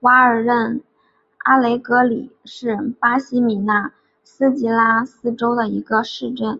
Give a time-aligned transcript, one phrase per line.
[0.00, 0.82] 瓦尔任
[1.44, 3.92] 阿雷格里是巴西米纳
[4.24, 6.58] 斯吉拉斯州的一个市镇。